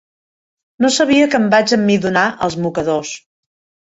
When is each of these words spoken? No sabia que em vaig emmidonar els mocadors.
No 0.85 0.89
sabia 0.95 1.27
que 1.33 1.39
em 1.39 1.45
vaig 1.51 1.73
emmidonar 1.77 2.23
els 2.47 2.57
mocadors. 2.65 3.13